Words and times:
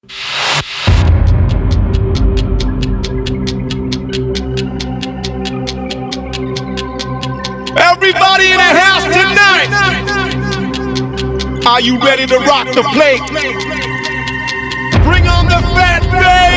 Everybody 0.00 0.14
in 8.46 8.58
the 8.58 8.72
house 8.78 9.02
tonight. 9.02 9.70
Are 11.66 11.80
you 11.80 11.98
ready 11.98 12.26
to 12.26 12.38
rock 12.38 12.68
the 12.68 12.84
plate? 12.94 13.18
Bring 15.02 15.26
on 15.26 15.46
the 15.46 15.60
fat 15.74 16.02
bass. 16.12 16.47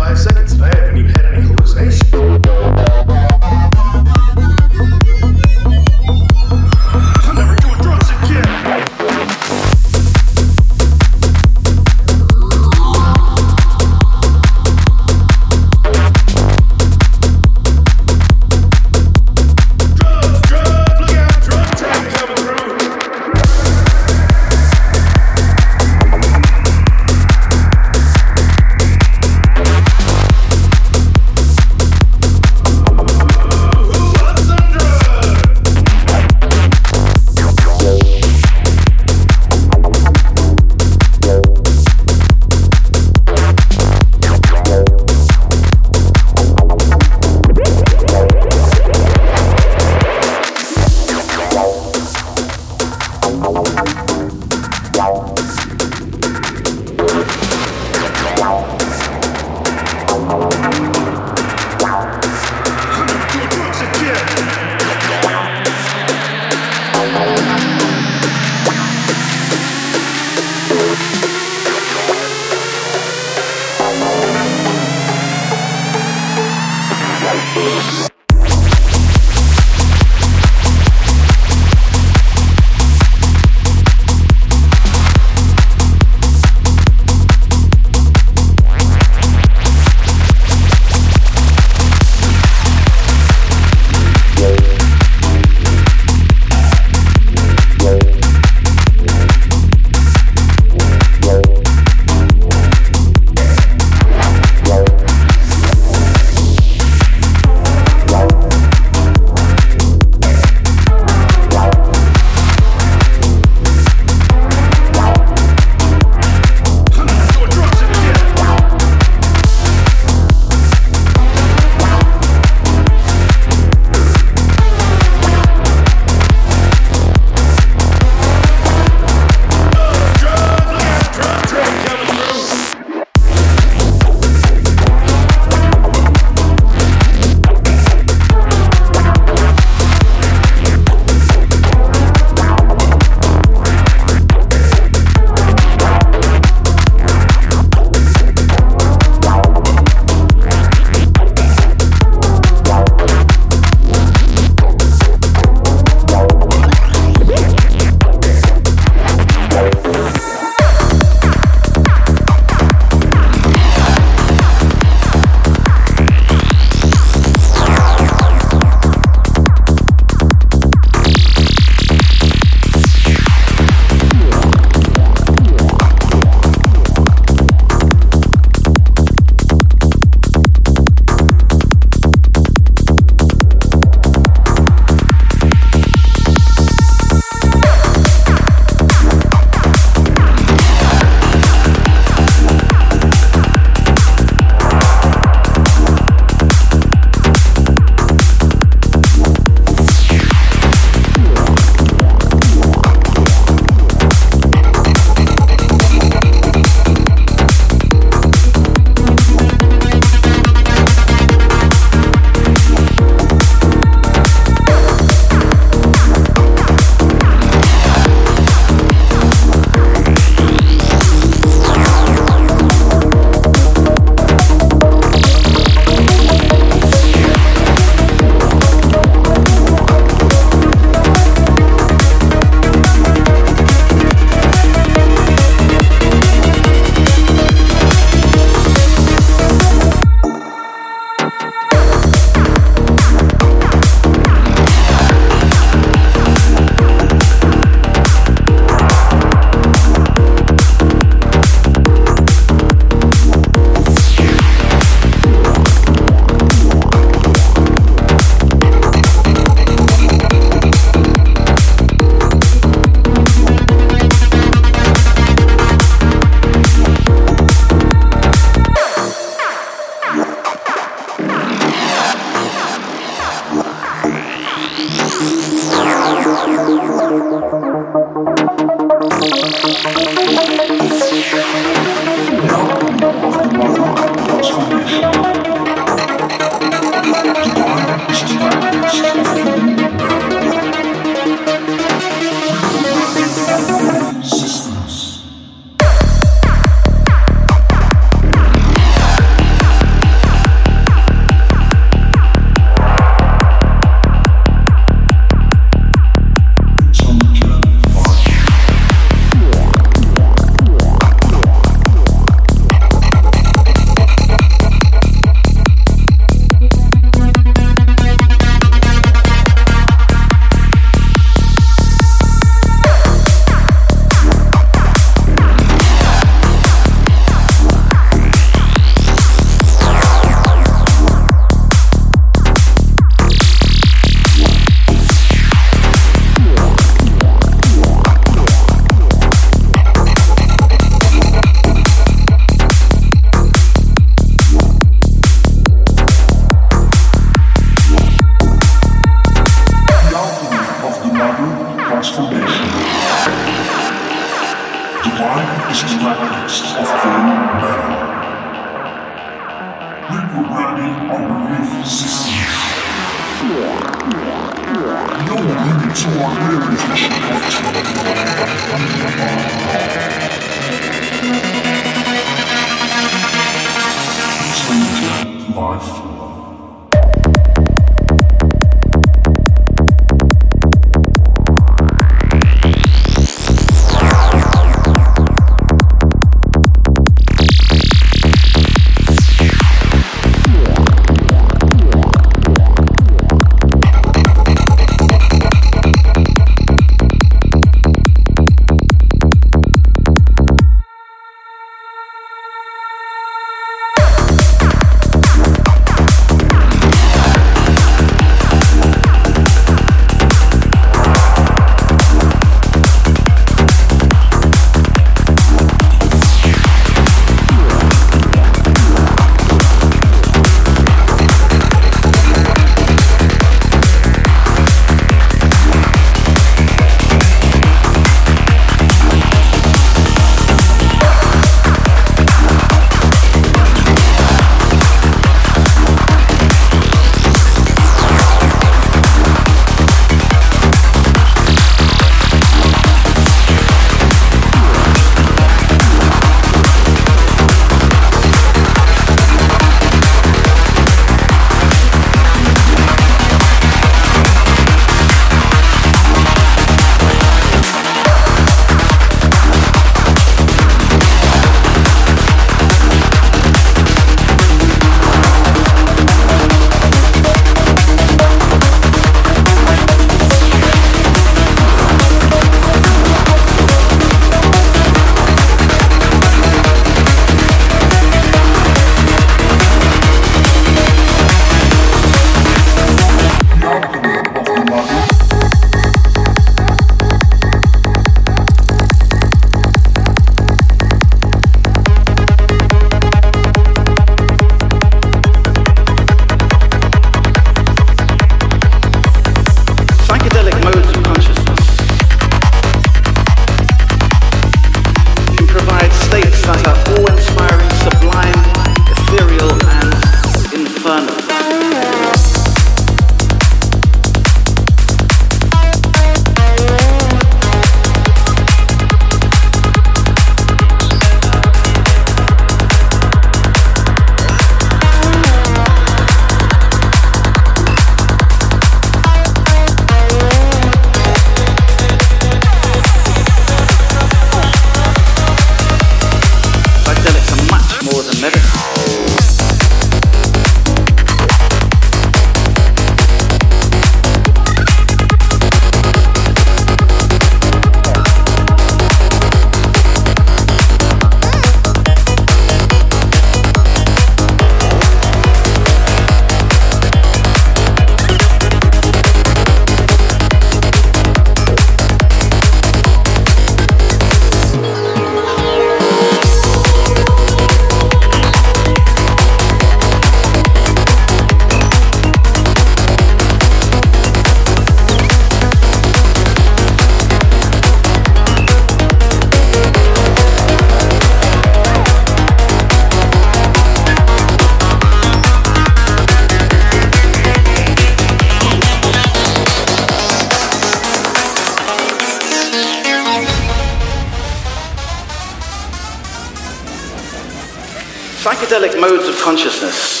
psychedelic 598.51 598.81
modes 598.81 599.07
of 599.07 599.17
consciousness. 599.17 600.00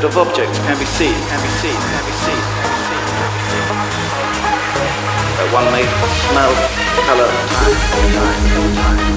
Beautiful 0.00 0.22
of 0.22 0.28
objects 0.28 0.58
can 0.58 0.78
be 0.78 0.84
seen, 0.84 1.14
can 1.28 1.40
be 1.40 1.48
seen, 1.48 1.72
can 1.72 2.04
be 2.04 2.12
seen, 2.12 2.36
can 2.36 2.76
be 2.76 2.84
seen, 2.84 3.06
can 3.16 3.30
be 3.32 3.40
seen. 3.48 4.12
That 5.38 5.48
one 5.54 5.72
may 5.72 5.84
smell, 6.28 6.52
color, 7.08 7.30
time, 7.56 9.16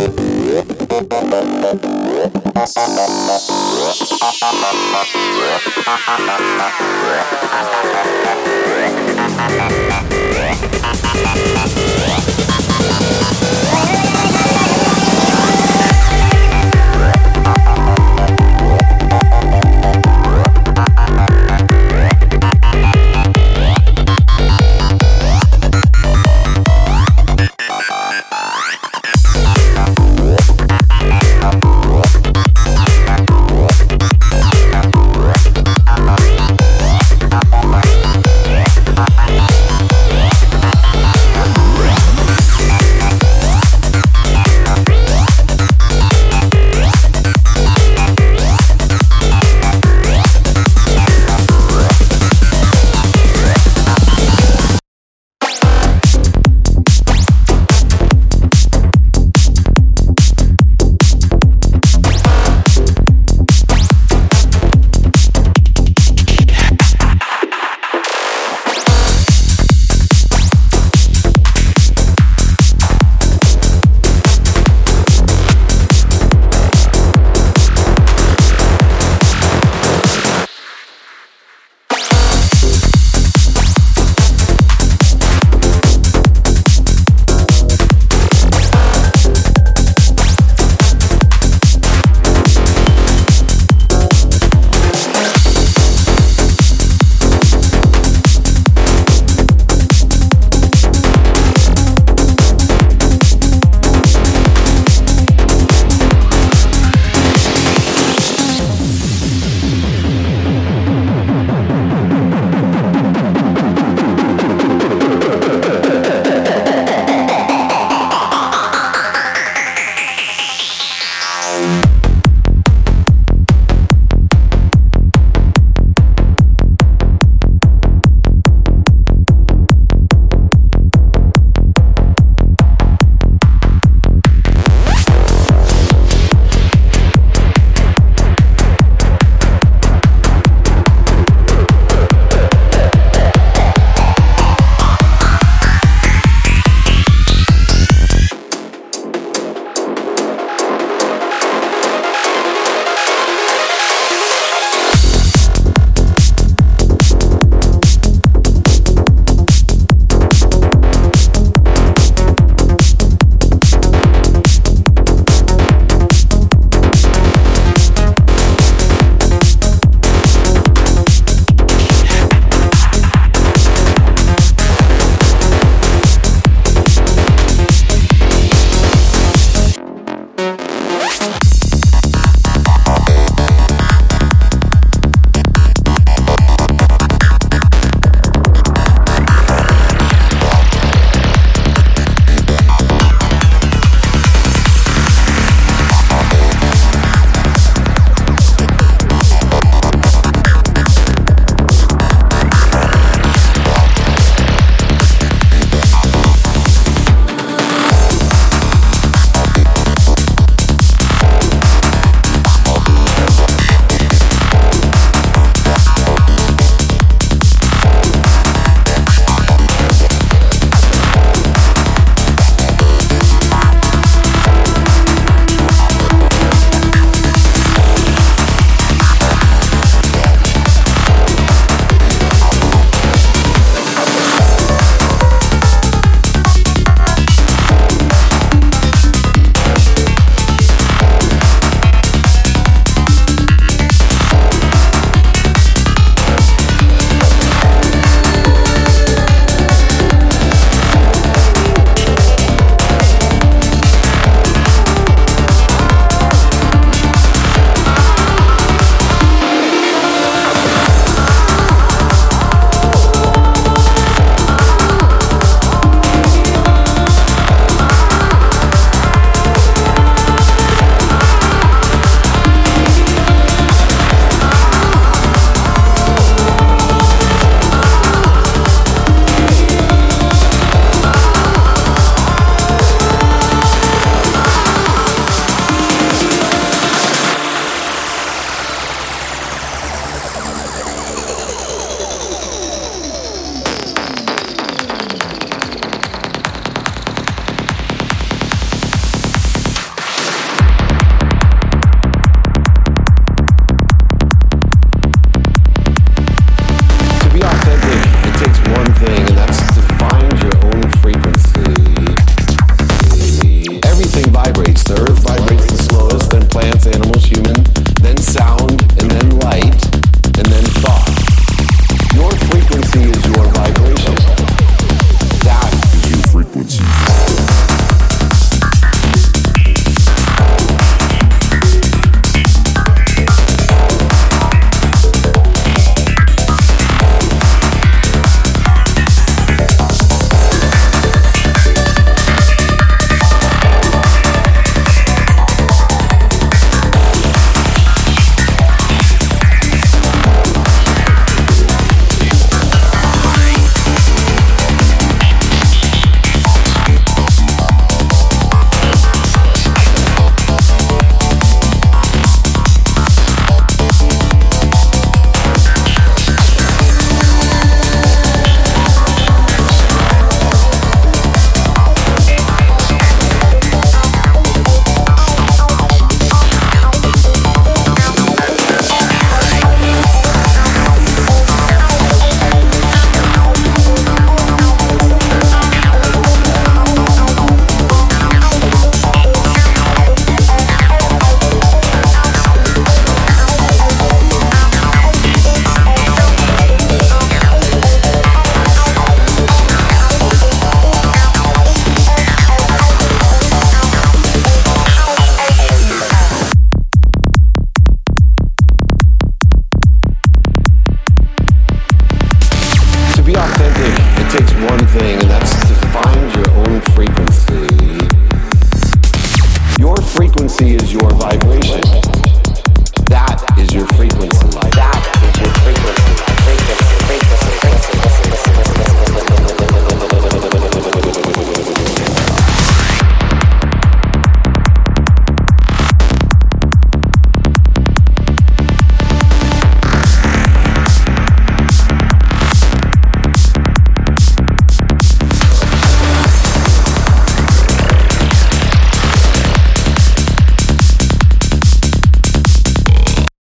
Yeah. 0.00 0.80